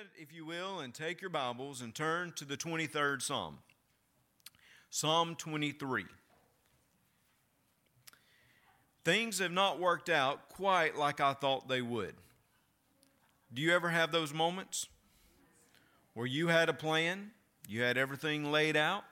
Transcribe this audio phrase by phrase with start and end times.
[0.00, 3.58] ahead, if you will, and take your Bibles and turn to the 23rd Psalm.
[4.88, 6.06] Psalm 23.
[9.04, 12.14] Things have not worked out quite like I thought they would.
[13.52, 14.86] Do you ever have those moments
[16.14, 17.32] where you had a plan,
[17.68, 19.04] you had everything laid out,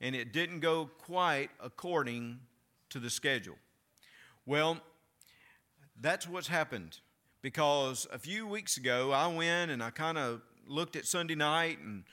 [0.00, 2.40] and it didn't go quite according
[2.90, 3.56] to the schedule?
[4.46, 4.78] Well,
[6.00, 7.00] that's what's happened
[7.42, 11.78] because a few weeks ago I went and I kind of looked at Sunday night
[11.78, 12.04] and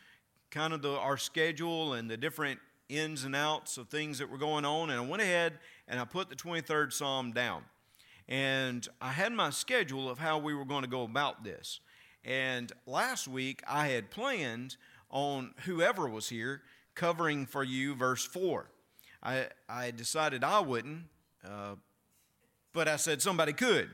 [0.52, 4.38] kind of the, our schedule and the different ins and outs of things that were
[4.38, 7.64] going on, and I went ahead and I put the 23rd Psalm down.
[8.28, 11.80] And I had my schedule of how we were going to go about this.
[12.24, 14.78] And last week I had planned
[15.10, 16.62] on whoever was here
[16.96, 18.70] covering for you verse 4.
[19.22, 21.04] I, I decided I wouldn't,
[21.44, 21.76] uh,
[22.74, 23.90] but I said somebody could.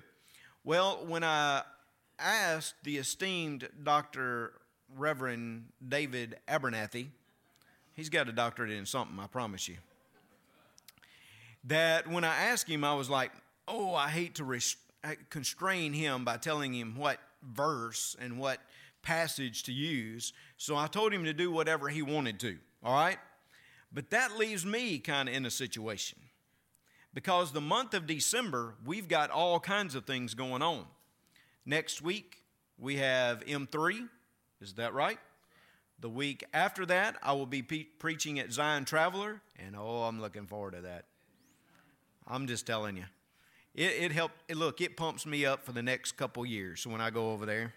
[0.63, 1.63] Well, when I
[2.19, 4.53] asked the esteemed Dr.
[4.95, 7.07] Reverend David Abernathy,
[7.93, 9.77] he's got a doctorate in something, I promise you,
[11.63, 13.31] that when I asked him, I was like,
[13.67, 14.77] oh, I hate to rest-
[15.31, 18.59] constrain him by telling him what verse and what
[19.01, 20.31] passage to use.
[20.57, 23.17] So I told him to do whatever he wanted to, all right?
[23.91, 26.19] But that leaves me kind of in a situation
[27.13, 30.85] because the month of December, we've got all kinds of things going on.
[31.65, 32.37] Next week,
[32.77, 34.07] we have M3.
[34.61, 35.19] Is that right?
[35.99, 40.19] The week after that, I will be pe- preaching at Zion Traveler, and oh, I'm
[40.19, 41.05] looking forward to that.
[42.27, 43.05] I'm just telling you.
[43.75, 47.09] It, it helped, look, it pumps me up for the next couple years when I
[47.09, 47.73] go over there.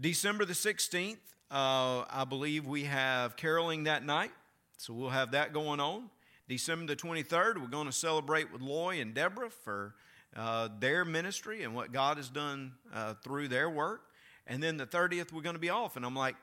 [0.00, 1.16] December the 16th,
[1.50, 4.30] uh, I believe we have caroling that night,
[4.78, 6.08] so we'll have that going on.
[6.48, 9.94] December the 23rd, we're going to celebrate with Loy and Deborah for
[10.36, 14.02] uh, their ministry and what God has done uh, through their work.
[14.46, 15.96] And then the 30th, we're going to be off.
[15.96, 16.36] And I'm like,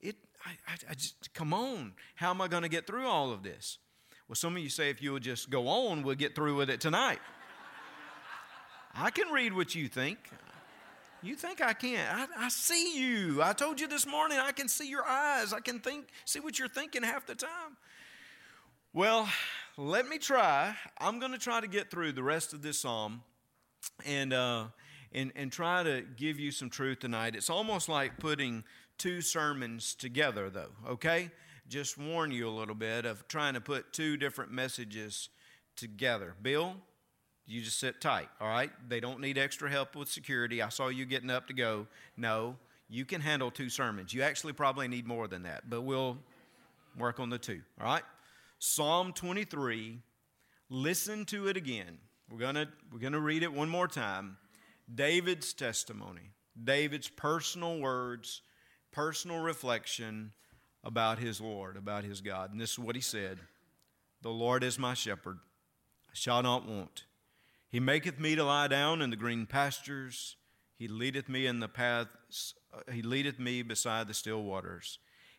[0.00, 1.92] it, I, I, I just, come on.
[2.16, 3.78] How am I going to get through all of this?
[4.28, 6.70] Well, some of you say if you would just go on, we'll get through with
[6.70, 7.20] it tonight.
[8.94, 10.18] I can read what you think.
[11.22, 12.30] You think I can't.
[12.36, 13.42] I, I, see you.
[13.42, 15.54] I told you this morning I can see your eyes.
[15.54, 17.78] I can think, see what you're thinking half the time.
[18.96, 19.28] Well,
[19.76, 20.72] let me try.
[20.98, 23.24] I'm going to try to get through the rest of this psalm
[24.06, 24.66] and, uh,
[25.10, 27.34] and, and try to give you some truth tonight.
[27.34, 28.62] It's almost like putting
[28.96, 31.32] two sermons together, though, okay?
[31.68, 35.28] Just warn you a little bit of trying to put two different messages
[35.74, 36.36] together.
[36.40, 36.76] Bill,
[37.48, 38.70] you just sit tight, all right?
[38.88, 40.62] They don't need extra help with security.
[40.62, 41.88] I saw you getting up to go.
[42.16, 42.54] No,
[42.88, 44.14] you can handle two sermons.
[44.14, 46.16] You actually probably need more than that, but we'll
[46.96, 48.04] work on the two, all right?
[48.58, 50.00] Psalm 23.
[50.70, 51.98] Listen to it again.
[52.30, 54.38] We're going to we're going to read it one more time.
[54.92, 56.30] David's testimony,
[56.62, 58.42] David's personal words,
[58.92, 60.32] personal reflection
[60.82, 62.52] about his Lord, about his God.
[62.52, 63.38] And this is what he said
[64.22, 65.38] The Lord is my shepherd,
[66.08, 67.04] I shall not want.
[67.68, 70.36] He maketh me to lie down in the green pastures.
[70.76, 74.98] He leadeth me in the paths, uh, he leadeth me beside the still waters.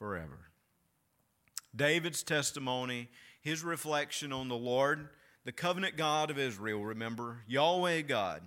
[0.00, 0.38] forever.
[1.76, 3.08] David's testimony,
[3.42, 5.10] his reflection on the Lord,
[5.44, 8.42] the covenant God of Israel, remember, Yahweh God,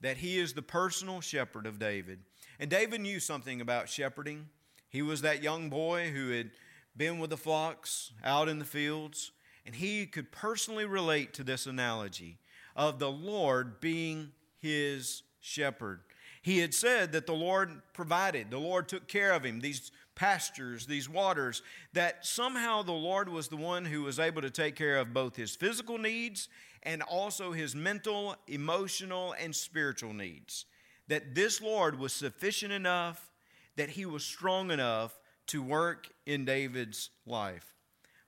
[0.00, 2.20] that he is the personal shepherd of David.
[2.60, 4.48] And David knew something about shepherding.
[4.88, 6.52] He was that young boy who had
[6.96, 9.32] been with the flocks out in the fields,
[9.66, 12.38] and he could personally relate to this analogy
[12.76, 14.30] of the Lord being
[14.60, 16.00] his shepherd.
[16.42, 20.86] He had said that the Lord provided, the Lord took care of him, these pastures,
[20.86, 21.62] these waters,
[21.92, 25.36] that somehow the Lord was the one who was able to take care of both
[25.36, 26.48] his physical needs
[26.82, 30.66] and also his mental, emotional, and spiritual needs.
[31.08, 33.30] That this Lord was sufficient enough,
[33.76, 35.18] that he was strong enough
[35.48, 37.74] to work in David's life.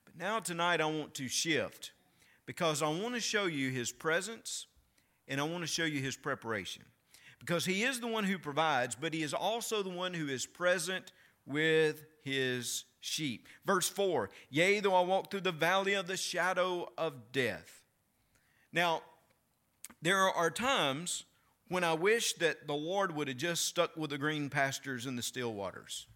[0.04, 1.92] But now, tonight, I want to shift
[2.46, 4.66] because I want to show you his presence
[5.26, 6.84] and I want to show you his preparation
[7.44, 10.46] because he is the one who provides, but he is also the one who is
[10.46, 11.12] present
[11.46, 13.48] with his sheep.
[13.64, 17.82] Verse 4 Yea, though I walk through the valley of the shadow of death.
[18.72, 19.02] Now,
[20.02, 21.24] there are times
[21.68, 25.16] when I wish that the Lord would have just stuck with the green pastures and
[25.16, 26.06] the still waters.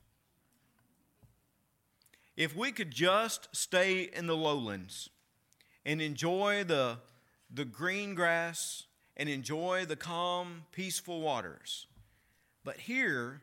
[2.36, 5.10] If we could just stay in the lowlands
[5.84, 6.98] and enjoy the,
[7.52, 8.84] the green grass
[9.16, 11.86] and enjoy the calm, peaceful waters.
[12.62, 13.42] But here,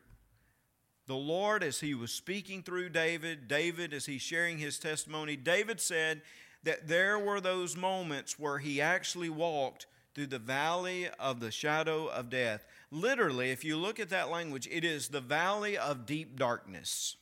[1.06, 5.80] the Lord, as he was speaking through David, David, as he's sharing his testimony, David
[5.80, 6.22] said
[6.64, 12.06] that there were those moments where he actually walked through the valley of the shadow
[12.06, 12.66] of death.
[12.90, 17.16] Literally, if you look at that language, it is the valley of deep darkness.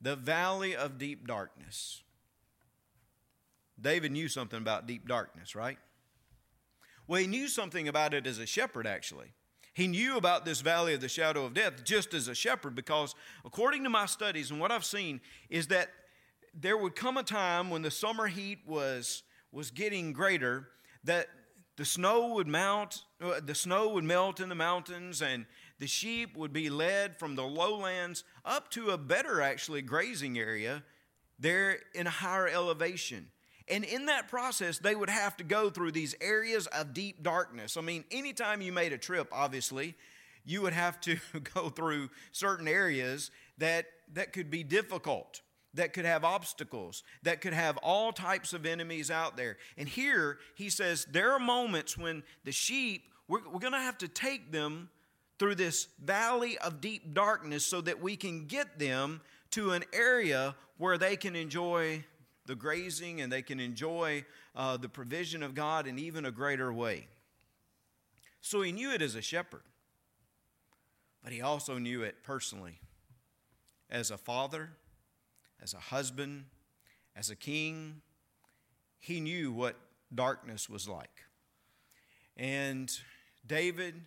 [0.00, 2.02] The valley of deep darkness.
[3.80, 5.78] David knew something about deep darkness, right?
[7.06, 9.34] Well, he knew something about it as a shepherd, actually.
[9.74, 13.14] He knew about this valley of the shadow of death just as a shepherd because,
[13.44, 15.90] according to my studies and what I've seen, is that
[16.54, 20.68] there would come a time when the summer heat was, was getting greater
[21.02, 21.26] that
[21.76, 25.44] the snow would mount, uh, the snow would melt in the mountains, and
[25.80, 30.84] the sheep would be led from the lowlands up to a better, actually, grazing area
[31.38, 33.26] there in a higher elevation.
[33.68, 37.76] And in that process, they would have to go through these areas of deep darkness.
[37.76, 39.94] I mean, anytime you made a trip, obviously,
[40.44, 41.16] you would have to
[41.54, 45.40] go through certain areas that, that could be difficult,
[45.72, 49.56] that could have obstacles, that could have all types of enemies out there.
[49.78, 53.98] And here he says there are moments when the sheep, we're, we're going to have
[53.98, 54.90] to take them
[55.38, 59.20] through this valley of deep darkness so that we can get them
[59.50, 62.04] to an area where they can enjoy
[62.46, 64.24] the grazing and they can enjoy
[64.54, 67.08] uh, the provision of God in even a greater way.
[68.40, 69.62] So he knew it as a shepherd,
[71.22, 72.80] but he also knew it personally
[73.88, 74.70] as a father,
[75.62, 76.44] as a husband,
[77.16, 78.02] as a king.
[78.98, 79.76] He knew what
[80.14, 81.24] darkness was like.
[82.36, 82.90] And
[83.46, 84.02] David,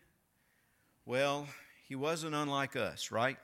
[1.05, 1.47] well,
[1.87, 3.37] he wasn't unlike us, right?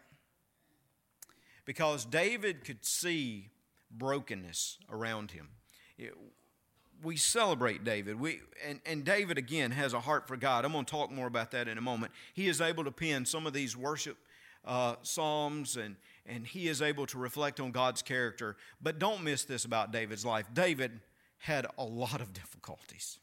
[1.66, 3.50] Because David could see
[3.98, 5.50] brokenness around him.
[5.98, 6.14] It,
[7.02, 8.20] we celebrate David.
[8.20, 10.66] We, and, and David, again, has a heart for God.
[10.66, 12.12] I'm going to talk more about that in a moment.
[12.34, 14.18] He is able to pen some of these worship
[14.66, 15.96] uh, psalms and,
[16.26, 18.56] and he is able to reflect on God's character.
[18.82, 20.48] But don't miss this about David's life.
[20.54, 21.00] David
[21.38, 23.20] had a lot of difficulties.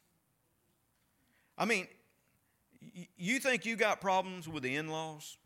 [1.56, 1.86] I mean,
[3.16, 5.36] you think you got problems with the in laws?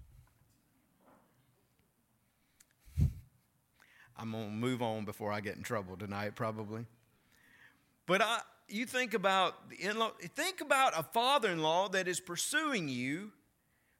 [4.17, 6.87] I'm going to move on before I get in trouble tonight, probably.
[8.07, 13.33] But I, you think about the in-law, think about a father-in-law that is pursuing you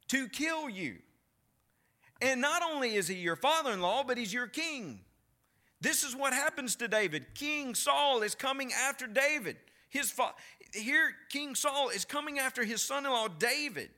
[0.07, 0.97] to kill you.
[2.21, 5.01] And not only is he your father-in-law, but he's your king.
[5.81, 7.35] This is what happens to David.
[7.35, 9.57] King Saul is coming after David.
[9.89, 10.33] His fa-
[10.73, 13.89] here King Saul is coming after his son-in-law David.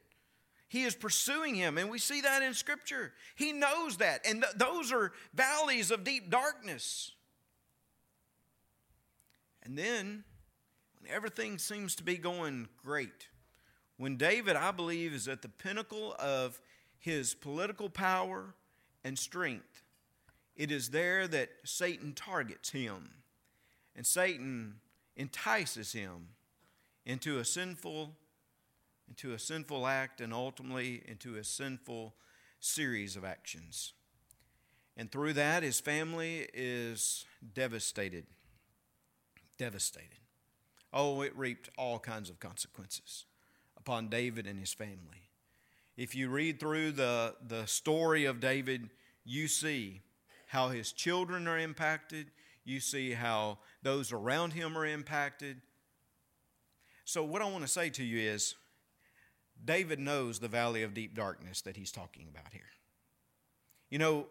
[0.70, 3.14] He is pursuing him, and we see that in Scripture.
[3.36, 7.12] He knows that, and th- those are valleys of deep darkness.
[9.64, 10.24] And then,
[11.00, 13.30] when everything seems to be going great,
[13.98, 16.60] when David, I believe, is at the pinnacle of
[17.00, 18.54] his political power
[19.04, 19.84] and strength,
[20.56, 23.10] it is there that Satan targets him.
[23.96, 24.76] And Satan
[25.16, 26.30] entices him
[27.06, 28.16] into a sinful
[29.08, 32.16] into a sinful act and ultimately into a sinful
[32.60, 33.94] series of actions.
[34.96, 38.26] And through that, his family is devastated.
[39.58, 40.20] Devastated.
[40.92, 43.26] Oh, it reaped all kinds of consequences
[43.78, 45.30] upon David and his family.
[45.96, 48.90] If you read through the, the story of David,
[49.24, 50.02] you see
[50.48, 52.28] how his children are impacted,
[52.64, 55.62] you see how those around him are impacted.
[57.06, 58.56] So, what I want to say to you is
[59.64, 62.62] David knows the valley of deep darkness that he's talking about here.
[63.90, 64.28] You know,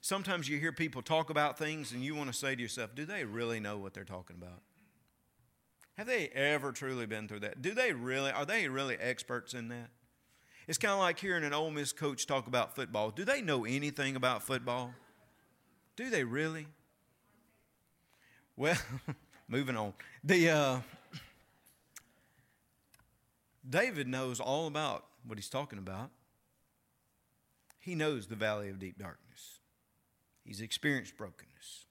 [0.00, 3.04] sometimes you hear people talk about things and you want to say to yourself, do
[3.04, 4.62] they really know what they're talking about?
[5.96, 7.60] Have they ever truly been through that?
[7.60, 9.90] Do they really, are they really experts in that?
[10.68, 13.10] It's kind of like hearing an Ole Miss coach talk about football.
[13.10, 14.94] Do they know anything about football?
[15.96, 16.68] Do they really?
[18.54, 18.76] Well,
[19.48, 19.94] moving on.
[20.22, 20.80] The, uh,
[23.68, 26.10] David knows all about what he's talking about.
[27.78, 29.60] He knows the valley of deep darkness.
[30.44, 31.86] He's experienced brokenness.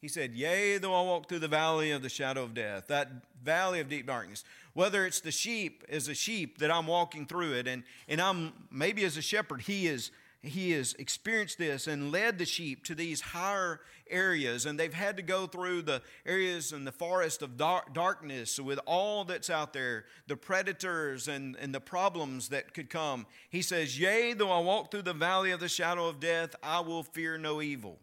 [0.00, 3.10] He said, Yea, though I walk through the valley of the shadow of death, that
[3.42, 7.52] valley of deep darkness, whether it's the sheep as a sheep that I'm walking through
[7.52, 10.10] it, and, and I'm maybe as a shepherd, he is
[10.42, 15.16] he has experienced this and led the sheep to these higher areas, and they've had
[15.18, 19.74] to go through the areas in the forest of dark, darkness with all that's out
[19.74, 23.26] there, the predators and, and the problems that could come.
[23.50, 26.80] He says, Yea, though I walk through the valley of the shadow of death, I
[26.80, 27.98] will fear no evil.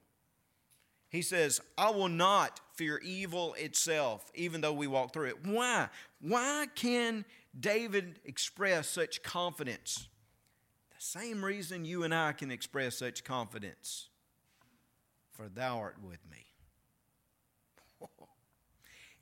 [1.09, 5.45] He says, I will not fear evil itself, even though we walk through it.
[5.45, 5.89] Why?
[6.21, 7.25] Why can
[7.59, 10.07] David express such confidence?
[10.97, 14.09] The same reason you and I can express such confidence.
[15.33, 16.45] For thou art with me.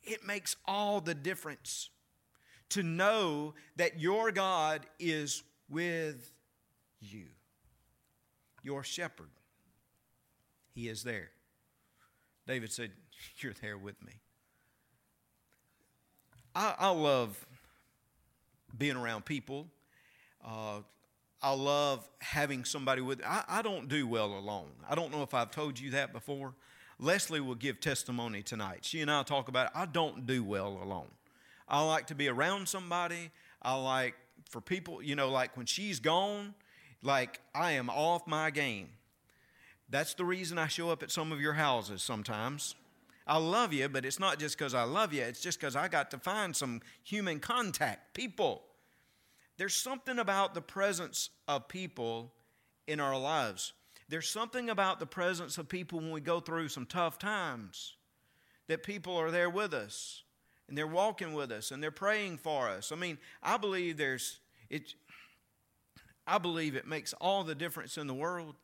[0.07, 1.89] It makes all the difference
[2.69, 6.31] to know that your God is with
[7.01, 7.25] you,
[8.61, 9.31] your shepherd.
[10.75, 11.31] He is there.
[12.45, 12.91] David said,
[13.39, 14.13] You're there with me.
[16.53, 17.43] I, I love
[18.77, 19.65] being around people.
[20.45, 20.81] Uh,
[21.45, 23.21] I love having somebody with.
[23.23, 24.71] I, I don't do well alone.
[24.89, 26.55] I don't know if I've told you that before.
[26.97, 28.79] Leslie will give testimony tonight.
[28.81, 29.73] She and I talk about it.
[29.75, 31.09] I don't do well alone.
[31.69, 33.29] I like to be around somebody.
[33.61, 34.15] I like
[34.49, 36.55] for people, you know, like when she's gone,
[37.03, 38.89] like I am off my game.
[39.87, 42.73] That's the reason I show up at some of your houses sometimes.
[43.27, 45.89] I love you, but it's not just because I love you, it's just because I
[45.89, 48.63] got to find some human contact, people.
[49.57, 52.33] There's something about the presence of people
[52.87, 53.73] in our lives.
[54.09, 57.95] There's something about the presence of people when we go through some tough times
[58.67, 60.23] that people are there with us
[60.67, 62.91] and they're walking with us and they're praying for us.
[62.91, 64.93] I mean, I believe there's it
[66.27, 68.55] I believe it makes all the difference in the world.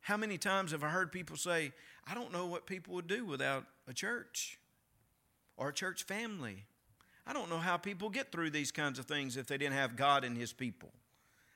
[0.00, 1.72] How many times have I heard people say,
[2.06, 4.58] I don't know what people would do without a church
[5.56, 6.66] or a church family?
[7.26, 9.96] I don't know how people get through these kinds of things if they didn't have
[9.96, 10.92] God and His people.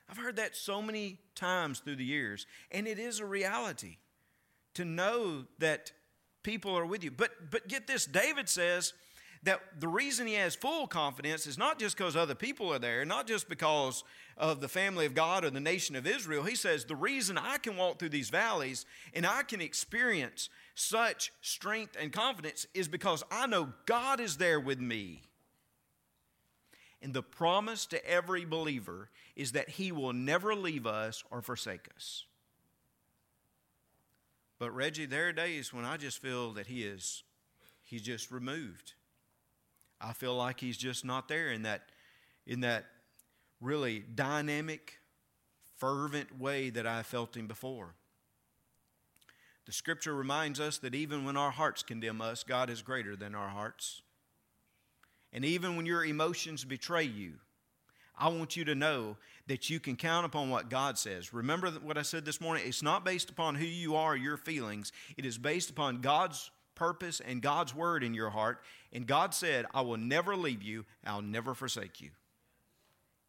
[0.09, 3.97] I've heard that so many times through the years, and it is a reality
[4.73, 5.93] to know that
[6.43, 7.11] people are with you.
[7.11, 8.93] But, but get this David says
[9.43, 13.05] that the reason he has full confidence is not just because other people are there,
[13.05, 14.03] not just because
[14.37, 16.43] of the family of God or the nation of Israel.
[16.43, 21.31] He says, The reason I can walk through these valleys and I can experience such
[21.41, 25.23] strength and confidence is because I know God is there with me.
[27.01, 31.89] And the promise to every believer is that He will never leave us or forsake
[31.95, 32.25] us.
[34.59, 37.23] But Reggie, there are days when I just feel that He is,
[37.83, 38.93] He's just removed.
[39.99, 41.89] I feel like He's just not there in that,
[42.45, 42.85] in that
[43.59, 44.99] really dynamic,
[45.77, 47.95] fervent way that I felt Him before.
[49.65, 53.33] The scripture reminds us that even when our hearts condemn us, God is greater than
[53.33, 54.01] our hearts.
[55.33, 57.33] And even when your emotions betray you,
[58.17, 61.33] I want you to know that you can count upon what God says.
[61.33, 62.63] Remember what I said this morning?
[62.65, 67.19] It's not based upon who you are your feelings, it is based upon God's purpose
[67.19, 68.61] and God's word in your heart.
[68.93, 72.09] And God said, I will never leave you, I'll never forsake you.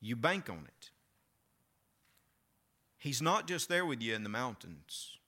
[0.00, 0.90] You bank on it.
[2.98, 5.18] He's not just there with you in the mountains.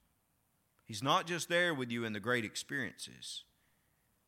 [0.84, 3.44] He's not just there with you in the great experiences.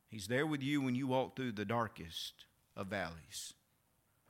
[0.09, 2.47] He's there with you when you walk through the darkest
[2.77, 3.55] of valleys,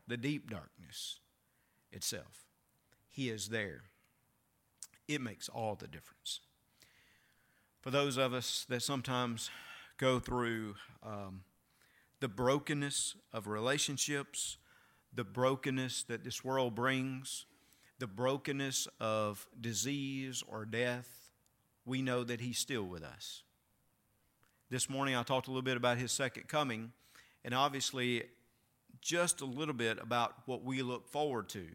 [0.06, 1.20] the deep darkness
[1.92, 2.46] itself.
[3.08, 3.82] He is there.
[5.08, 6.40] It makes all the difference.
[7.80, 9.50] For those of us that sometimes
[9.96, 11.42] go through um,
[12.20, 14.58] the brokenness of relationships,
[15.14, 17.46] the brokenness that this world brings,
[17.98, 21.30] the brokenness of disease or death,
[21.84, 23.42] we know that He's still with us.
[24.68, 26.90] This morning I talked a little bit about his second coming,
[27.44, 28.24] and obviously
[29.00, 31.66] just a little bit about what we look forward to.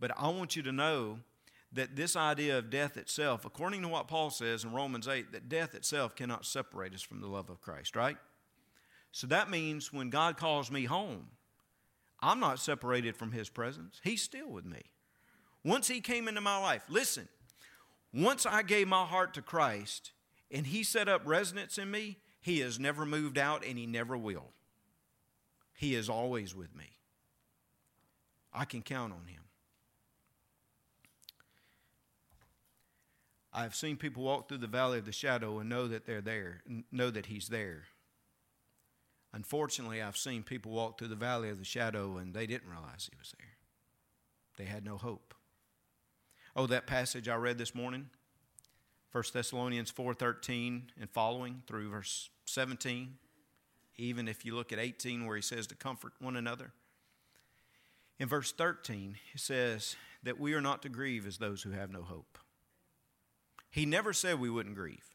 [0.00, 1.18] But I want you to know
[1.74, 5.50] that this idea of death itself, according to what Paul says in Romans 8, that
[5.50, 8.16] death itself cannot separate us from the love of Christ, right?
[9.10, 11.26] So that means when God calls me home,
[12.20, 14.00] I'm not separated from his presence.
[14.02, 14.82] He's still with me.
[15.64, 17.28] Once he came into my life, listen,
[18.14, 20.12] once I gave my heart to Christ,
[20.52, 24.16] and He set up residence in me, He has never moved out and He never
[24.16, 24.50] will.
[25.74, 26.90] He is always with me.
[28.52, 29.42] I can count on Him.
[33.54, 36.62] I've seen people walk through the valley of the shadow and know that they're there,
[36.90, 37.84] know that He's there.
[39.34, 43.08] Unfortunately, I've seen people walk through the valley of the shadow and they didn't realize
[43.10, 43.48] He was there.
[44.58, 45.34] They had no hope.
[46.54, 48.10] Oh, that passage I read this morning
[49.12, 53.18] 1 Thessalonians 4:13 and following through verse 17,
[53.96, 56.72] even if you look at 18 where he says to comfort one another.
[58.18, 61.90] In verse 13, he says that we are not to grieve as those who have
[61.90, 62.38] no hope.
[63.70, 65.14] He never said we wouldn't grieve.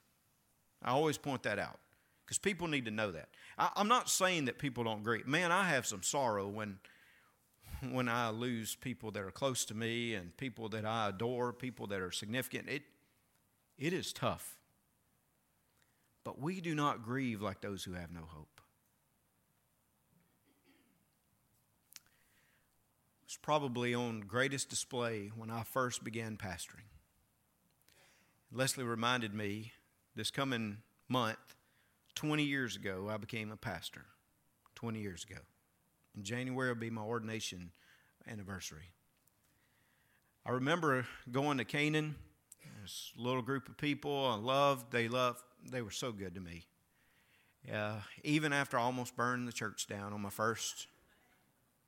[0.84, 1.80] I always point that out
[2.24, 3.30] because people need to know that.
[3.58, 5.26] I, am not saying that people don't grieve.
[5.26, 6.78] Man, I have some sorrow when
[7.92, 11.88] when I lose people that are close to me and people that I adore, people
[11.88, 12.70] that are significant.
[12.70, 12.84] It
[13.78, 14.56] it is tough.
[16.24, 18.62] But we do not grieve like those who have no hope.
[23.26, 26.88] It's probably on greatest display when I first began pastoring.
[28.52, 29.74] Leslie reminded me
[30.16, 30.78] this coming
[31.10, 31.38] month,
[32.16, 34.06] 20 years ago, I became a pastor.
[34.76, 35.40] 20 years ago.
[36.16, 37.72] In January will be my ordination
[38.28, 38.92] anniversary.
[40.46, 42.16] I remember going to Canaan
[42.88, 44.94] this little group of people I loved.
[44.94, 45.44] They loved.
[45.70, 46.66] They were so good to me.
[47.70, 50.88] Uh, even after I almost burned the church down on my first,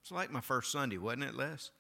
[0.02, 1.72] it's like my first Sunday, wasn't it, Les?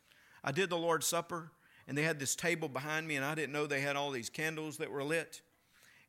[0.41, 1.51] I did the Lord's Supper,
[1.85, 4.29] and they had this table behind me, and I didn't know they had all these
[4.29, 5.41] candles that were lit.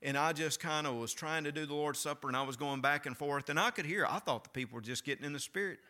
[0.02, 2.56] And I just kind of was trying to do the Lord's Supper, and I was
[2.56, 4.06] going back and forth, and I could hear.
[4.08, 5.80] I thought the people were just getting in the Spirit.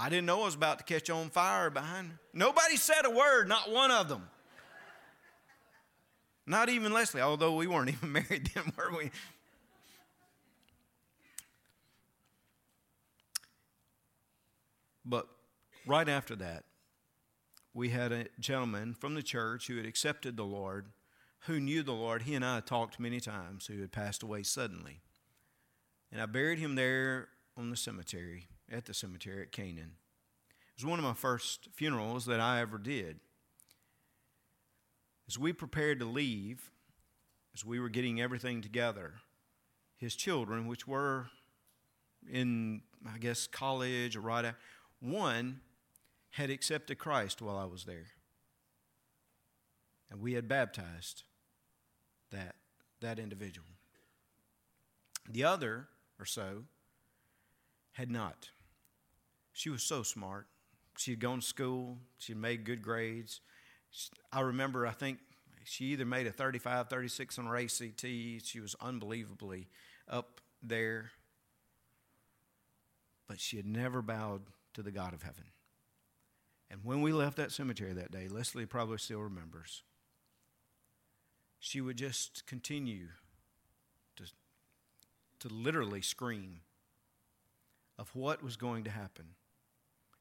[0.00, 2.14] I didn't know I was about to catch on fire behind me.
[2.32, 4.28] Nobody said a word, not one of them.
[6.46, 9.10] Not even Leslie, although we weren't even married then, were we?
[15.04, 15.26] But
[15.84, 16.64] right after that,
[17.74, 20.86] we had a gentleman from the church who had accepted the Lord,
[21.46, 22.22] who knew the Lord.
[22.22, 25.00] He and I talked many times, who had passed away suddenly.
[26.12, 29.92] And I buried him there on the cemetery at the cemetery at Canaan.
[30.50, 33.20] It was one of my first funerals that I ever did.
[35.26, 36.70] As we prepared to leave,
[37.54, 39.14] as we were getting everything together,
[39.96, 41.26] his children, which were
[42.30, 44.58] in, I guess, college or right after,
[45.00, 45.60] one
[46.30, 48.06] had accepted Christ while I was there.
[50.10, 51.24] And we had baptized
[52.30, 52.54] that,
[53.00, 53.68] that individual.
[55.28, 56.64] The other, or so,
[57.92, 58.50] had not.
[59.58, 60.46] She was so smart.
[60.98, 63.40] She had gone to school, she had made good grades.
[64.32, 65.18] I remember, I think
[65.64, 68.00] she either made a 35, 36 on her ACT.
[68.00, 69.66] She was unbelievably
[70.08, 71.10] up there.
[73.26, 74.42] But she had never bowed
[74.74, 75.46] to the God of heaven.
[76.70, 79.82] And when we left that cemetery that day, Leslie probably still remembers,
[81.58, 83.08] she would just continue
[84.14, 84.24] to,
[85.40, 86.60] to literally scream
[87.98, 89.34] of what was going to happen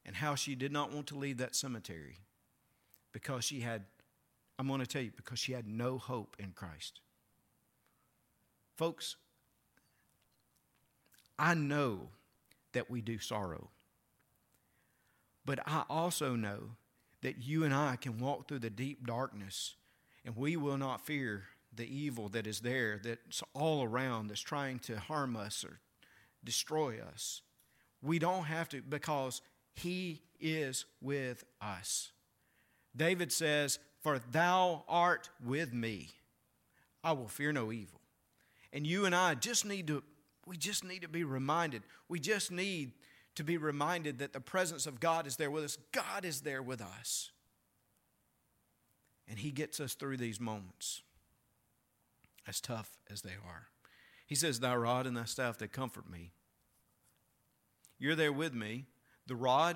[0.08, 2.16] and how she did not want to leave that cemetery
[3.12, 3.84] because she had,
[4.58, 7.02] I'm going to tell you, because she had no hope in Christ.
[8.78, 9.18] Folks,
[11.38, 12.08] I know
[12.72, 13.70] that we do sorrow,
[15.46, 16.72] but I also know
[17.22, 19.76] that you and I can walk through the deep darkness
[20.24, 21.44] and we will not fear
[21.74, 25.80] the evil that is there, that's all around, that's trying to harm us or
[26.44, 27.42] destroy us.
[28.02, 29.42] We don't have to because
[29.78, 32.12] He is with us.
[32.96, 36.10] David says, For thou art with me,
[37.04, 38.02] I will fear no evil.
[38.74, 40.04] And you and I just need to,
[40.46, 41.84] we just need to be reminded.
[42.10, 42.94] We just need
[43.36, 45.78] to be reminded that the presence of God is there with us.
[45.92, 47.32] God is there with us.
[49.28, 51.04] And He gets us through these moments,
[52.48, 53.68] as tough as they are.
[54.26, 56.32] He says, Thy rod and thy staff, they comfort me.
[58.00, 58.86] You're there with me.
[59.28, 59.76] The rod,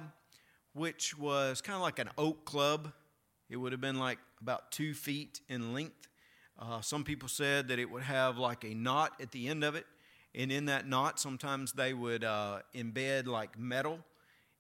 [0.74, 2.94] which was kind of like an oak club,
[3.50, 6.08] it would have been like about two feet in length.
[6.58, 9.76] Uh, some people said that it would have like a knot at the end of
[9.76, 9.86] it.
[10.34, 14.00] And in that knot, sometimes they would uh, embed like metal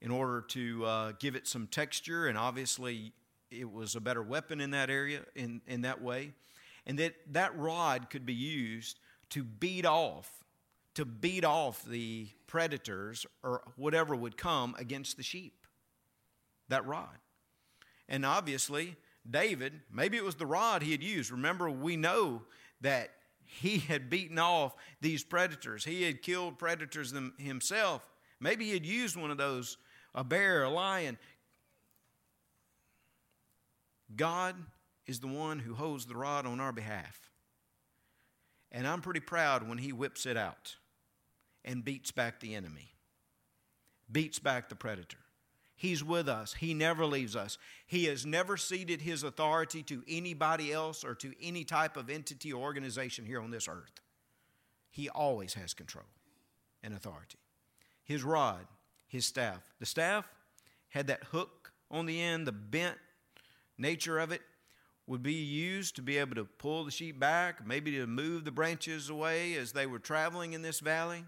[0.01, 2.27] in order to uh, give it some texture.
[2.27, 3.13] And obviously,
[3.49, 6.33] it was a better weapon in that area, in, in that way.
[6.85, 8.99] And that, that rod could be used
[9.29, 10.40] to beat off
[10.95, 15.65] to beat off the predators or whatever would come against the sheep.
[16.69, 17.17] That rod.
[18.09, 18.97] And obviously,
[19.29, 21.31] David, maybe it was the rod he had used.
[21.31, 22.43] Remember, we know
[22.81, 23.11] that
[23.45, 28.07] he had beaten off these predators, he had killed predators them, himself.
[28.39, 29.77] Maybe he had used one of those
[30.15, 31.17] a bear, a lion.
[34.15, 34.55] God
[35.05, 37.29] is the one who holds the rod on our behalf.
[38.71, 40.75] And I'm pretty proud when he whips it out
[41.63, 42.93] and beats back the enemy,
[44.11, 45.17] beats back the predator.
[45.75, 46.53] He's with us.
[46.53, 47.57] He never leaves us.
[47.87, 52.53] He has never ceded his authority to anybody else or to any type of entity
[52.53, 53.99] or organization here on this earth.
[54.91, 56.05] He always has control
[56.83, 57.39] and authority.
[58.03, 58.67] His rod,
[59.07, 59.73] his staff.
[59.79, 60.25] The staff
[60.89, 62.97] had that hook on the end, the bent
[63.77, 64.41] nature of it,
[65.07, 68.51] would be used to be able to pull the sheep back, maybe to move the
[68.51, 71.25] branches away as they were traveling in this valley.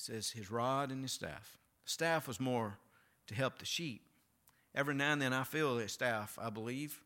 [0.00, 1.58] Says, his rod and his staff.
[1.84, 2.78] The staff was more
[3.26, 4.02] to help the sheep.
[4.74, 7.02] Every now and then I feel that staff, I believe,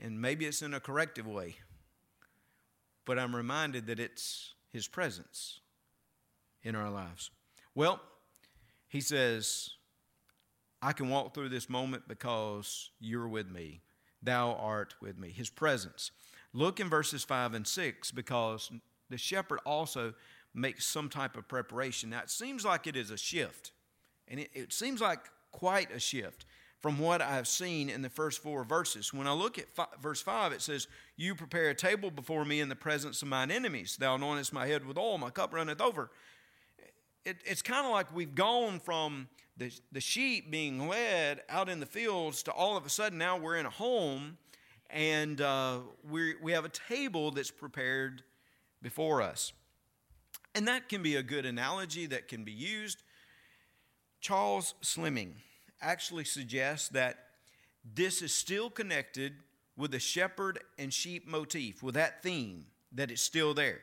[0.00, 1.56] and maybe it's in a corrective way,
[3.04, 5.60] but I'm reminded that it's his presence
[6.62, 7.30] in our lives.
[7.74, 8.00] Well,
[8.88, 9.70] he says,
[10.80, 13.80] I can walk through this moment because you're with me.
[14.22, 15.30] Thou art with me.
[15.30, 16.12] His presence.
[16.52, 18.70] Look in verses 5 and 6 because
[19.10, 20.14] the shepherd also
[20.54, 22.10] makes some type of preparation.
[22.10, 23.72] Now, it seems like it is a shift,
[24.28, 26.44] and it, it seems like quite a shift
[26.80, 29.14] from what I've seen in the first four verses.
[29.14, 29.66] When I look at
[30.00, 33.52] verse 5, it says, You prepare a table before me in the presence of mine
[33.52, 33.96] enemies.
[33.96, 36.10] Thou anointest my head with oil, my cup runneth over.
[37.24, 41.78] It, it's kind of like we've gone from the, the sheep being led out in
[41.78, 44.38] the fields to all of a sudden now we're in a home
[44.90, 45.78] and uh,
[46.10, 48.22] we we have a table that's prepared
[48.82, 49.52] before us.
[50.54, 53.02] And that can be a good analogy that can be used.
[54.20, 55.32] Charles Slimming
[55.80, 57.18] actually suggests that
[57.84, 59.34] this is still connected
[59.76, 63.80] with the shepherd and sheep motif, with that theme, that it's still there.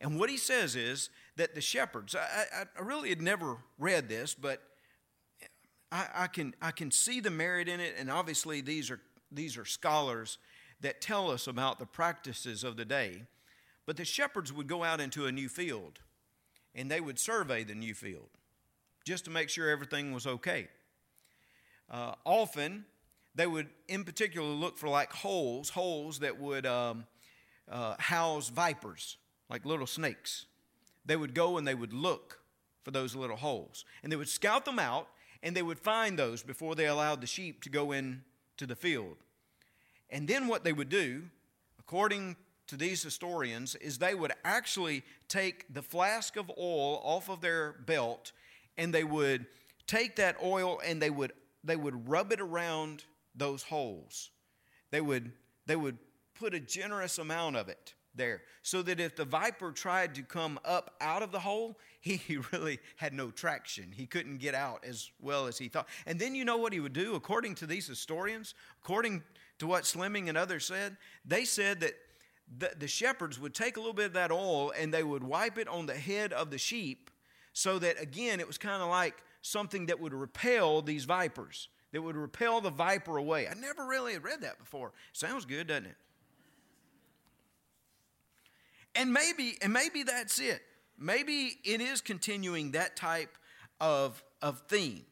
[0.00, 4.08] And what he says is that the shepherds, I, I, I really had never read
[4.08, 4.62] this, but
[5.90, 9.00] I, I, can, I can see the merit in it, and obviously these are,
[9.32, 10.38] these are scholars
[10.80, 13.22] that tell us about the practices of the day.
[13.88, 16.00] But the shepherds would go out into a new field,
[16.74, 18.28] and they would survey the new field
[19.02, 20.68] just to make sure everything was okay.
[21.90, 22.84] Uh, often,
[23.34, 27.06] they would, in particular, look for like holes, holes that would um,
[27.66, 29.16] uh, house vipers,
[29.48, 30.44] like little snakes.
[31.06, 32.40] They would go and they would look
[32.84, 35.08] for those little holes, and they would scout them out
[35.42, 39.16] and they would find those before they allowed the sheep to go into the field.
[40.10, 41.22] And then what they would do,
[41.78, 42.36] according
[42.68, 47.72] to these historians, is they would actually take the flask of oil off of their
[47.72, 48.32] belt
[48.76, 49.46] and they would
[49.86, 51.32] take that oil and they would
[51.64, 53.04] they would rub it around
[53.34, 54.30] those holes.
[54.90, 55.32] They would
[55.66, 55.98] they would
[56.38, 60.58] put a generous amount of it there so that if the viper tried to come
[60.64, 63.92] up out of the hole, he really had no traction.
[63.92, 65.88] He couldn't get out as well as he thought.
[66.06, 67.14] And then you know what he would do?
[67.14, 69.22] According to these historians, according
[69.58, 71.94] to what Slimming and others said, they said that
[72.56, 75.58] the, the shepherds would take a little bit of that oil and they would wipe
[75.58, 77.10] it on the head of the sheep
[77.52, 82.00] so that, again, it was kind of like something that would repel these vipers, that
[82.00, 83.48] would repel the viper away.
[83.48, 84.92] I never really had read that before.
[85.12, 85.96] Sounds good, doesn't it?
[88.94, 90.62] And maybe, and maybe that's it.
[90.98, 93.36] Maybe it is continuing that type
[93.80, 95.04] of, of theme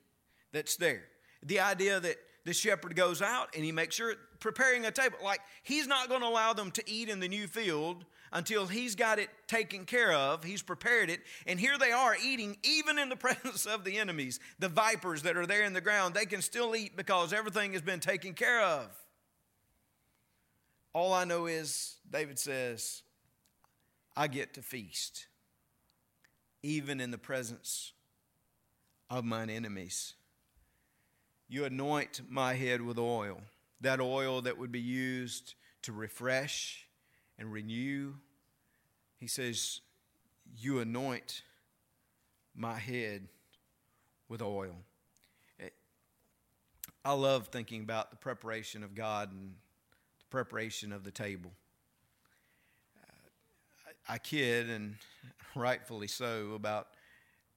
[0.52, 1.04] that's there.
[1.42, 2.16] The idea that
[2.46, 5.18] the shepherd goes out and he makes sure preparing a table.
[5.22, 8.94] Like he's not going to allow them to eat in the new field until he's
[8.94, 10.44] got it taken care of.
[10.44, 11.20] He's prepared it.
[11.48, 15.36] And here they are eating, even in the presence of the enemies, the vipers that
[15.36, 16.14] are there in the ground.
[16.14, 18.86] They can still eat because everything has been taken care of.
[20.92, 23.02] All I know is, David says,
[24.16, 25.26] I get to feast,
[26.62, 27.92] even in the presence
[29.10, 30.14] of mine enemies.
[31.48, 33.40] You anoint my head with oil,
[33.80, 36.86] that oil that would be used to refresh
[37.38, 38.14] and renew.
[39.16, 39.80] He says,
[40.58, 41.42] You anoint
[42.54, 43.28] my head
[44.28, 44.74] with oil.
[45.60, 45.68] Eh,
[47.04, 49.52] I love thinking about the preparation of God and
[50.18, 51.52] the preparation of the table.
[53.00, 54.96] Uh, I kid, and
[55.54, 56.88] rightfully so, about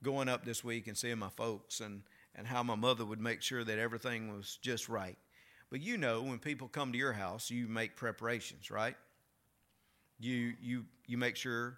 [0.04, 2.04] going up this week and seeing my folks and,
[2.36, 5.18] and how my mother would make sure that everything was just right.
[5.70, 8.96] But you know, when people come to your house, you make preparations, right?
[10.20, 11.78] You, you, you make sure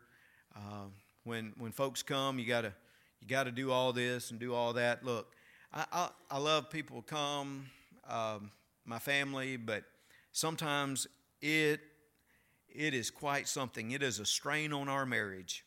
[0.56, 0.86] uh,
[1.24, 2.74] when, when folks come, you got to
[3.22, 5.06] you gotta do all this and do all that.
[5.06, 5.34] Look,
[5.74, 7.68] I, I, I love people come,
[8.10, 8.52] um,
[8.84, 9.84] my family, but
[10.32, 11.08] sometimes
[11.42, 11.82] it
[12.74, 13.92] it is quite something.
[13.92, 15.66] It is a strain on our marriage.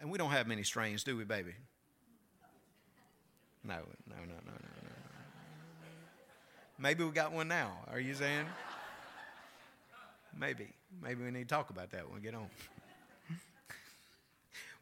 [0.00, 1.54] And we don't have many strains, do we, baby?
[3.64, 4.90] No, no, no, no, no, no.
[6.78, 7.78] Maybe we got one now.
[7.90, 8.46] Are you saying?
[10.38, 10.68] Maybe.
[11.00, 12.48] Maybe we need to talk about that when we get on.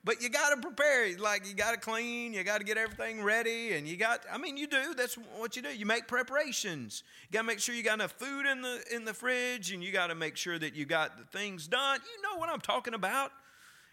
[0.02, 1.16] But you got to prepare.
[1.18, 4.20] Like you got to clean, you got to get everything ready, and you got.
[4.32, 4.94] I mean, you do.
[4.94, 5.76] That's what you do.
[5.76, 7.02] You make preparations.
[7.28, 9.84] You got to make sure you got enough food in the in the fridge, and
[9.84, 12.00] you got to make sure that you got the things done.
[12.16, 13.30] You know what I'm talking about.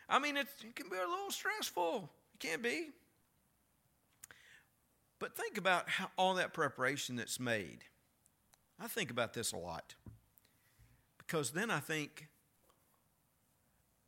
[0.08, 2.10] I mean, it can be a little stressful.
[2.36, 2.92] It can be.
[5.20, 7.80] But think about how, all that preparation that's made.
[8.80, 9.96] I think about this a lot
[11.18, 12.28] because then I think,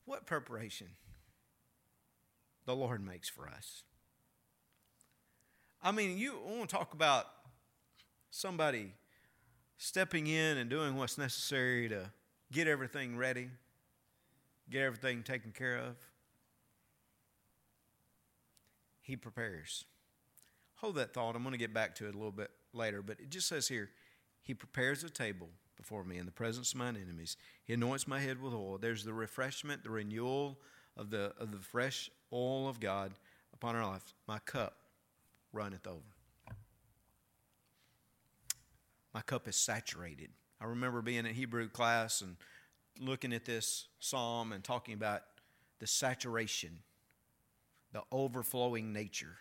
[0.06, 0.88] what preparation
[2.66, 3.84] the Lord makes for us.
[5.84, 7.26] I mean, you want to talk about
[8.32, 8.94] somebody
[9.78, 12.12] stepping in and doing what's necessary to
[12.52, 13.50] get everything ready,
[14.70, 15.96] get everything taken care of.
[19.02, 19.86] He prepares.
[20.82, 21.36] Hold that thought.
[21.36, 23.68] I'm going to get back to it a little bit later, but it just says
[23.68, 23.90] here
[24.42, 27.36] He prepares a table before me in the presence of mine enemies.
[27.66, 28.78] He anoints my head with oil.
[28.78, 30.58] There's the refreshment, the renewal
[30.96, 33.14] of the, of the fresh oil of God
[33.54, 34.14] upon our life.
[34.26, 34.78] My cup
[35.52, 36.00] runneth over.
[39.14, 40.30] My cup is saturated.
[40.62, 42.38] I remember being in Hebrew class and
[43.00, 45.24] looking at this psalm and talking about
[45.80, 46.80] the saturation,
[47.92, 49.38] the overflowing nature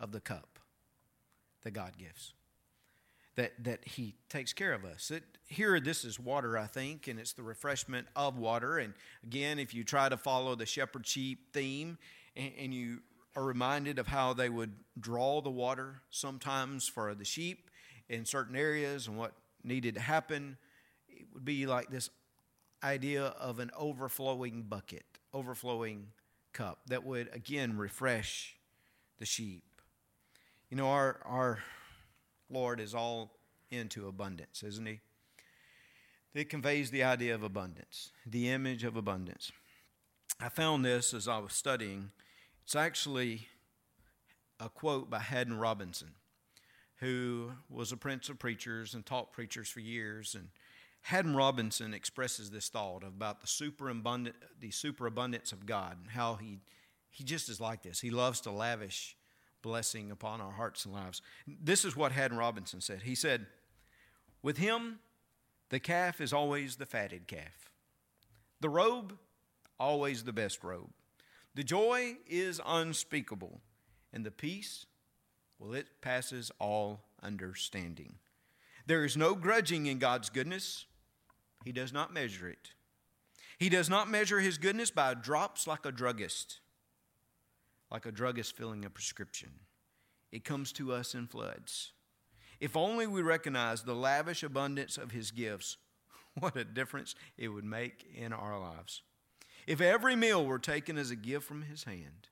[0.00, 0.58] of the cup
[1.62, 2.32] that God gives.
[3.36, 5.10] That, that He takes care of us.
[5.10, 8.78] It, here, this is water, I think, and it's the refreshment of water.
[8.78, 11.98] And again, if you try to follow the shepherd sheep theme
[12.36, 13.00] and, and you
[13.36, 17.70] are reminded of how they would draw the water sometimes for the sheep
[18.08, 19.32] in certain areas and what
[19.64, 20.56] needed to happen,
[21.08, 22.10] it would be like this
[22.82, 26.08] idea of an overflowing bucket, overflowing
[26.52, 28.56] cup that would again refresh
[29.18, 29.64] the sheep.
[30.74, 31.58] You know, our, our
[32.50, 33.30] Lord is all
[33.70, 34.98] into abundance, isn't He?
[36.34, 39.52] It conveys the idea of abundance, the image of abundance.
[40.40, 42.10] I found this as I was studying.
[42.64, 43.46] It's actually
[44.58, 46.10] a quote by Haddon Robinson,
[46.96, 50.34] who was a prince of preachers and taught preachers for years.
[50.34, 50.48] And
[51.02, 56.58] Haddon Robinson expresses this thought about the superabundant, the superabundance of God and how he,
[57.12, 58.00] he just is like this.
[58.00, 59.16] He loves to lavish
[59.64, 61.22] blessing upon our hearts and lives.
[61.46, 63.00] This is what Haddon Robinson said.
[63.02, 63.46] He said,
[64.42, 64.98] With him,
[65.70, 67.70] the calf is always the fatted calf,
[68.60, 69.18] the robe,
[69.80, 70.90] always the best robe.
[71.54, 73.62] The joy is unspeakable,
[74.12, 74.84] and the peace,
[75.58, 78.16] well, it passes all understanding.
[78.86, 80.84] There is no grudging in God's goodness.
[81.64, 82.72] He does not measure it.
[83.58, 86.60] He does not measure his goodness by drops like a druggist,
[87.94, 89.50] like a druggist filling a prescription.
[90.32, 91.92] It comes to us in floods.
[92.58, 95.76] If only we recognize the lavish abundance of his gifts,
[96.40, 99.02] what a difference it would make in our lives.
[99.64, 102.30] If every meal were taken as a gift from his hand,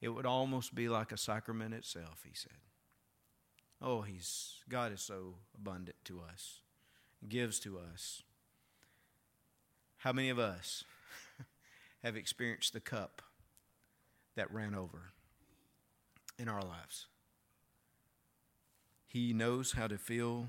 [0.00, 2.56] it would almost be like a sacrament itself, he said.
[3.82, 6.62] Oh, he's God is so abundant to us
[7.28, 8.22] gives to us.
[9.98, 10.84] How many of us
[12.02, 13.20] have experienced the cup
[14.36, 15.12] that ran over
[16.38, 17.06] in our lives?
[19.06, 20.48] He knows how to fill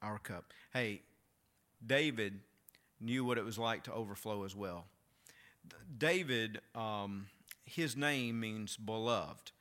[0.00, 0.52] our cup.
[0.72, 1.02] Hey,
[1.84, 2.40] David
[3.00, 4.86] knew what it was like to overflow as well.
[5.98, 7.26] David, um,
[7.64, 9.52] his name means beloved.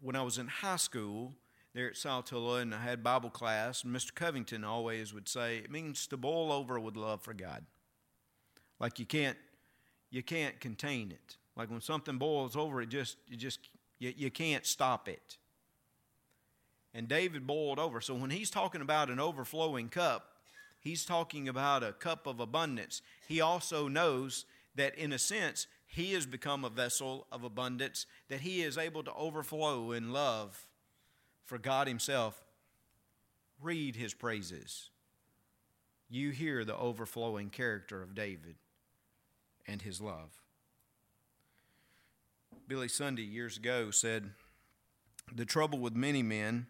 [0.00, 1.34] When I was in high school,
[1.74, 4.14] there at Saltillo and I had Bible class, Mr.
[4.14, 7.64] Covington always would say it means to boil over with love for God.
[8.78, 9.38] Like you can't
[10.10, 11.36] you can't contain it.
[11.56, 13.60] Like when something boils over, it just you just
[13.98, 15.38] you, you can't stop it.
[16.94, 18.00] And David boiled over.
[18.00, 20.36] So when he's talking about an overflowing cup,
[20.80, 23.00] he's talking about a cup of abundance.
[23.26, 28.40] He also knows that in a sense he has become a vessel of abundance, that
[28.40, 30.66] he is able to overflow in love
[31.44, 32.42] for God Himself,
[33.60, 34.90] read His praises.
[36.08, 38.56] You hear the overflowing character of David
[39.66, 40.41] and his love.
[42.72, 44.30] Billy Sunday years ago said,
[45.30, 46.68] The trouble with many men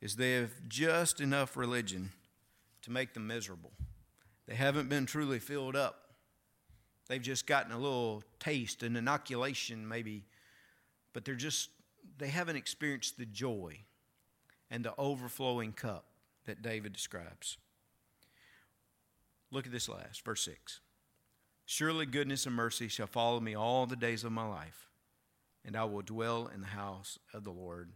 [0.00, 2.12] is they have just enough religion
[2.82, 3.72] to make them miserable.
[4.46, 6.12] They haven't been truly filled up.
[7.08, 10.22] They've just gotten a little taste, an inoculation maybe,
[11.12, 11.70] but they're just,
[12.16, 13.80] they haven't experienced the joy
[14.70, 16.04] and the overflowing cup
[16.44, 17.58] that David describes.
[19.50, 20.78] Look at this last, verse 6.
[21.66, 24.84] Surely goodness and mercy shall follow me all the days of my life,
[25.64, 27.90] and I will dwell in the house of the Lord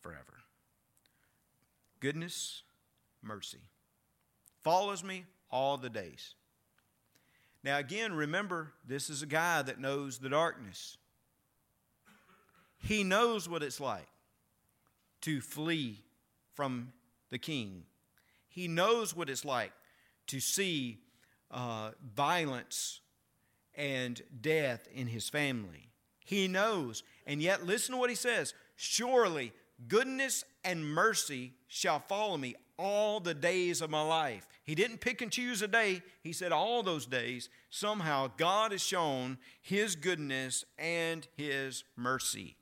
[0.00, 0.42] forever.
[2.00, 2.62] Goodness,
[3.22, 3.60] mercy
[4.62, 6.34] follows me all the days.
[7.62, 10.98] Now, again, remember, this is a guy that knows the darkness.
[12.78, 14.08] He knows what it's like
[15.22, 16.02] to flee
[16.54, 16.92] from
[17.30, 17.84] the king.
[18.48, 19.72] He knows what it's like
[20.26, 20.98] to see
[21.50, 23.00] uh, violence
[23.74, 25.88] and death in his family.
[26.24, 27.02] He knows.
[27.26, 29.52] And yet, listen to what he says Surely
[29.88, 34.48] goodness and mercy shall follow me all the days of my life.
[34.64, 37.48] He didn't pick and choose a day, he said all those days.
[37.70, 42.56] Somehow God has shown his goodness and his mercy.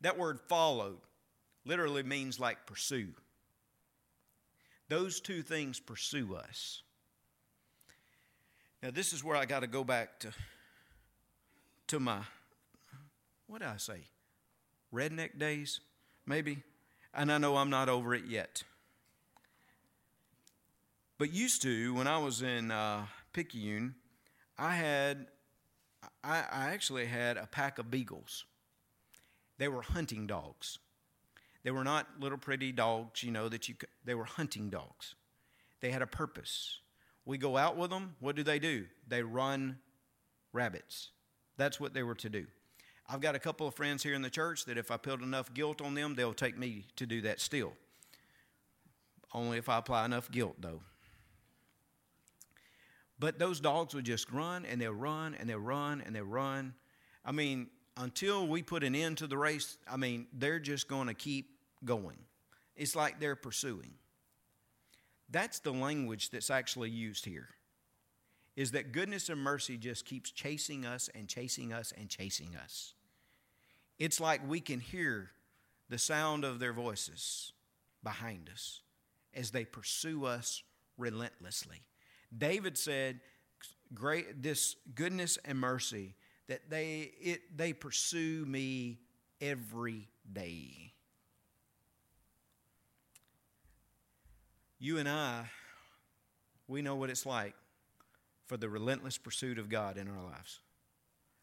[0.00, 0.98] That word followed
[1.64, 3.08] literally means like pursue.
[4.88, 6.82] Those two things pursue us.
[8.82, 10.32] Now, this is where I got to go back to,
[11.90, 12.20] to my,
[13.48, 14.02] what did I say?
[14.94, 15.80] Redneck days,
[16.24, 16.62] maybe?
[17.12, 18.62] And I know I'm not over it yet.
[21.18, 23.96] But used to, when I was in uh, Picayune,
[24.56, 25.26] I had,
[26.22, 28.44] I, I actually had a pack of beagles.
[29.58, 30.78] They were hunting dogs.
[31.64, 35.16] They were not little pretty dogs, you know, that you could, they were hunting dogs.
[35.80, 36.78] They had a purpose.
[37.24, 38.86] We go out with them, what do they do?
[39.08, 39.78] They run
[40.52, 41.10] rabbits.
[41.60, 42.46] That's what they were to do.
[43.06, 45.52] I've got a couple of friends here in the church that if I put enough
[45.52, 47.74] guilt on them, they'll take me to do that still.
[49.34, 50.80] Only if I apply enough guilt, though.
[53.18, 56.72] But those dogs would just run and they'll run and they'll run and they'll run.
[57.26, 57.66] I mean,
[57.98, 61.50] until we put an end to the race, I mean, they're just going to keep
[61.84, 62.16] going.
[62.74, 63.92] It's like they're pursuing.
[65.28, 67.50] That's the language that's actually used here.
[68.60, 72.92] Is that goodness and mercy just keeps chasing us and chasing us and chasing us.
[73.98, 75.30] It's like we can hear
[75.88, 77.54] the sound of their voices
[78.04, 78.82] behind us
[79.32, 80.62] as they pursue us
[80.98, 81.80] relentlessly.
[82.36, 83.20] David said,
[83.94, 86.14] "Great this goodness and mercy
[86.48, 88.98] that they, it, they pursue me
[89.40, 90.92] every day.
[94.78, 95.48] You and I,
[96.68, 97.54] we know what it's like
[98.50, 100.58] for the relentless pursuit of God in our lives.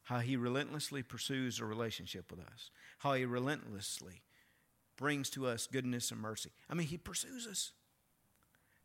[0.03, 2.69] How He relentlessly pursues a relationship with us.
[2.97, 4.23] How He relentlessly
[4.97, 6.49] brings to us goodness and mercy.
[6.69, 7.71] I mean, He pursues us.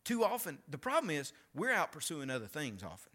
[0.04, 3.11] Too often, the problem is we're out pursuing other things often.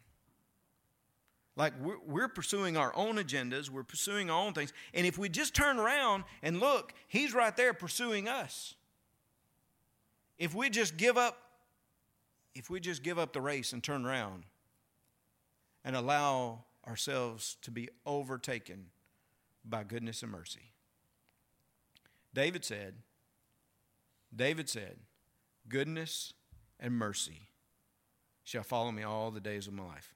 [1.55, 4.73] Like we're, we're, pursuing our own agendas, we're pursuing our own things.
[4.93, 8.75] And if we just turn around and look, He's right there pursuing us.
[10.37, 11.37] If we just give up,
[12.53, 14.43] if we just give up the race and turn around
[15.88, 18.88] and allow ourselves to be overtaken
[19.63, 20.73] by goodness and mercy.
[22.34, 22.95] David said,
[24.36, 24.97] David said,
[25.69, 26.34] goodness
[26.78, 27.47] and mercy
[28.43, 30.13] shall follow me all the days of my life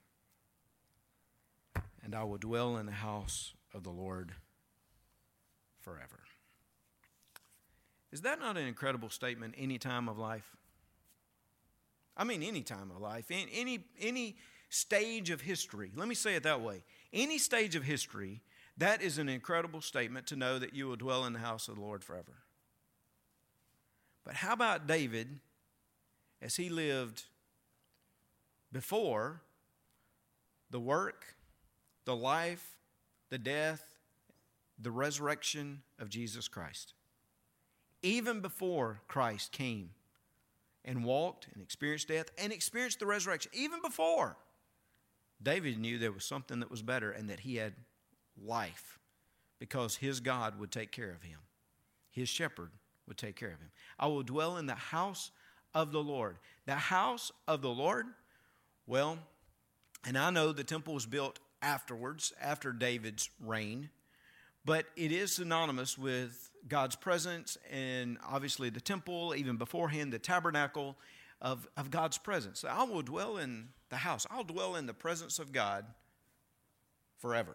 [2.04, 4.32] and I will dwell in the house of the Lord
[5.80, 6.20] forever.
[8.12, 10.54] Is that not an incredible statement any time of life?
[12.14, 14.36] I mean, any time of life, any, any
[14.72, 15.90] stage of history.
[15.94, 16.82] Let me say it that way.
[17.12, 18.40] Any stage of history,
[18.76, 21.76] that is an incredible statement to know that you will dwell in the house of
[21.76, 22.42] the Lord forever.
[24.24, 25.40] But how about David
[26.40, 27.24] as he lived
[28.72, 29.42] before
[30.70, 31.36] the work
[32.04, 32.76] the life,
[33.30, 33.82] the death,
[34.80, 36.94] the resurrection of Jesus Christ.
[38.02, 39.90] Even before Christ came
[40.84, 44.36] and walked and experienced death and experienced the resurrection, even before,
[45.42, 47.74] David knew there was something that was better and that he had
[48.42, 48.98] life
[49.58, 51.38] because his God would take care of him.
[52.10, 52.70] His shepherd
[53.06, 53.70] would take care of him.
[53.98, 55.30] I will dwell in the house
[55.74, 56.36] of the Lord.
[56.66, 58.06] The house of the Lord,
[58.86, 59.18] well,
[60.06, 63.90] and I know the temple was built afterwards, after David's reign,
[64.64, 70.96] but it is synonymous with God's presence and obviously the temple, even beforehand, the tabernacle
[71.40, 72.64] of, of God's presence.
[72.68, 75.84] I will dwell in the house, I'll dwell in the presence of God
[77.18, 77.54] forever.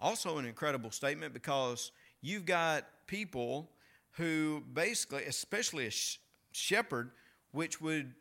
[0.00, 3.68] Also, an incredible statement because you've got people
[4.12, 6.18] who basically, especially a sh-
[6.50, 7.10] shepherd,
[7.52, 8.14] which would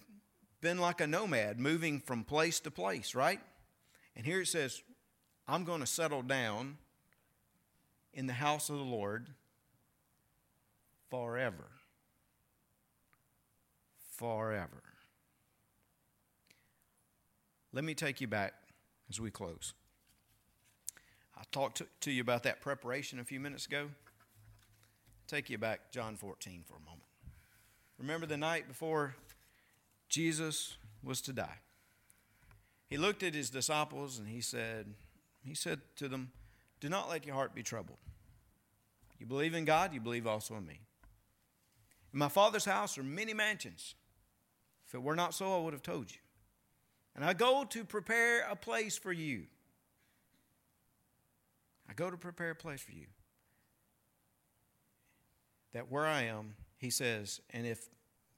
[0.59, 3.39] been like a nomad moving from place to place, right?
[4.15, 4.83] And here it says,
[5.47, 6.77] I'm going to settle down
[8.13, 9.29] in the house of the Lord
[11.09, 11.69] forever.
[14.17, 14.90] Forever.
[17.73, 18.53] Let me take you back
[19.09, 19.73] as we close.
[21.37, 23.87] I talked to, to you about that preparation a few minutes ago.
[25.27, 27.01] take you back, John 14, for a moment.
[27.97, 29.15] Remember the night before
[30.09, 31.59] Jesus was to die?
[32.91, 34.85] he looked at his disciples and he said,
[35.41, 36.33] he said to them,
[36.81, 37.99] Do not let your heart be troubled.
[39.17, 40.81] You believe in God, you believe also in me.
[42.11, 43.95] In my Father's house are many mansions.
[44.87, 46.17] If it were not so, I would have told you.
[47.15, 49.43] And I go to prepare a place for you.
[51.89, 53.07] I go to prepare a place for you.
[55.73, 57.87] that where I am, he says, and if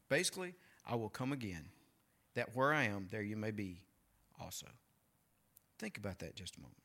[0.09, 0.53] basically
[0.85, 1.65] I will come again,
[2.35, 3.81] that where I am, there you may be
[4.39, 4.67] also.
[5.79, 6.77] Think about that just a moment.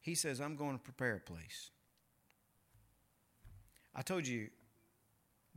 [0.00, 1.70] He says, I'm going to prepare a place.
[3.94, 4.48] I told you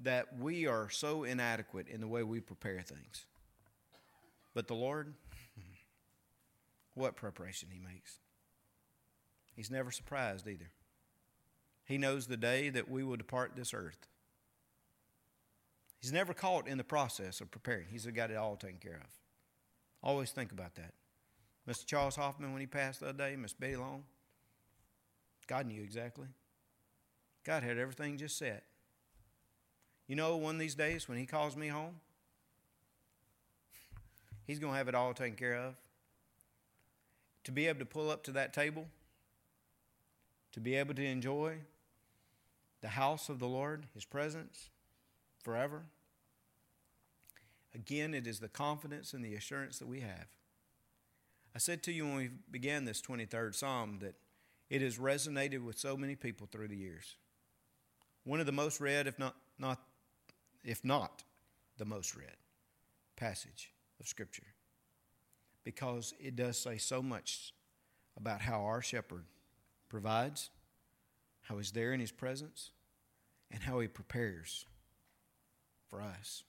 [0.04, 3.26] that we are so inadequate in the way we prepare things.
[4.56, 5.14] But the Lord,
[6.96, 8.20] what preparation He makes.
[9.56, 10.72] He's never surprised either.
[11.84, 14.08] He knows the day that we will depart this earth.
[16.02, 17.86] He's never caught in the process of preparing.
[17.92, 19.10] He's got it all taken care of.
[20.02, 20.94] Always think about that.
[21.68, 21.86] Mr.
[21.86, 24.04] Charles Hoffman, when he passed the other day, Miss Betty Long,
[25.48, 26.28] God knew exactly.
[27.44, 28.64] God had everything just set.
[30.08, 31.96] You know, one of these days when he calls me home,
[34.46, 35.76] he's going to have it all taken care of.
[37.44, 38.88] To be able to pull up to that table,
[40.54, 41.58] to be able to enjoy
[42.82, 44.70] the house of the Lord, his presence
[45.44, 45.84] forever.
[47.74, 50.28] Again, it is the confidence and the assurance that we have.
[51.54, 54.16] I said to you when we began this 23rd Psalm that
[54.70, 57.16] it has resonated with so many people through the years.
[58.24, 59.80] One of the most read, if not, not,
[60.64, 61.24] if not
[61.78, 62.36] the most read,
[63.16, 64.54] passage of Scripture.
[65.64, 67.54] Because it does say so much
[68.18, 69.26] about how our shepherd
[69.90, 70.50] provides,
[71.42, 72.72] how he's there in his presence,
[73.52, 74.66] and how he prepares
[75.90, 76.44] for us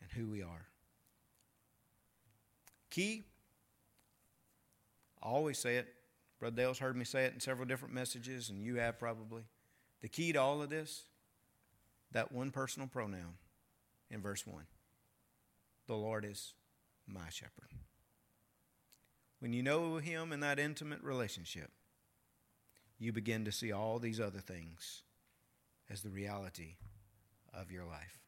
[0.00, 0.66] and who we are.
[2.90, 3.24] Key,
[5.22, 5.88] I always say it.
[6.38, 9.42] Brother Dale's heard me say it in several different messages, and you have probably.
[10.00, 11.04] The key to all of this,
[12.10, 13.34] that one personal pronoun
[14.10, 14.64] in verse 1.
[15.86, 16.54] The Lord is
[17.06, 17.74] my shepherd.
[19.40, 21.70] When you know Him in that intimate relationship,
[22.98, 25.02] you begin to see all these other things
[25.90, 26.76] as the reality
[27.52, 28.20] of your life.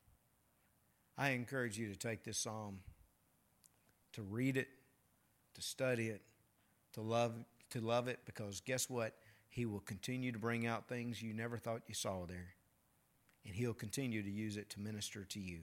[1.16, 2.80] I encourage you to take this psalm,
[4.14, 4.68] to read it,
[5.54, 6.22] to study it,
[6.94, 7.32] to love,
[7.70, 9.14] to love it, because guess what?
[9.48, 12.54] He will continue to bring out things you never thought you saw there.
[13.46, 15.60] And He'll continue to use it to minister to you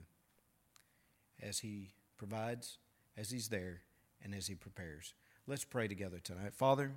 [1.42, 2.78] as He provides,
[3.16, 3.80] as He's there,
[4.22, 5.14] and as He prepares.
[5.46, 6.54] Let's pray together tonight.
[6.54, 6.92] Father,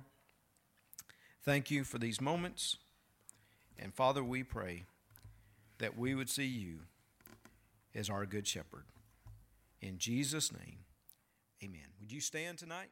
[1.42, 2.76] thank you for these moments.
[3.78, 4.84] And Father, we pray
[5.78, 6.80] that we would see you
[7.94, 8.84] as our good shepherd.
[9.82, 10.78] In Jesus' name,
[11.62, 11.88] amen.
[12.00, 12.88] Would you stand tonight?